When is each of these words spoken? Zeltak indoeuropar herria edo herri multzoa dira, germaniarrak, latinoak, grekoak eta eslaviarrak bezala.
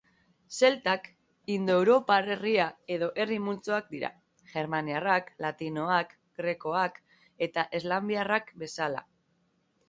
Zeltak 0.59 1.03
indoeuropar 1.55 2.29
herria 2.35 2.65
edo 2.95 3.09
herri 3.23 3.37
multzoa 3.49 3.77
dira, 3.91 4.09
germaniarrak, 4.55 5.29
latinoak, 5.45 6.17
grekoak 6.41 6.99
eta 7.49 7.67
eslaviarrak 7.83 8.51
bezala. 8.65 9.07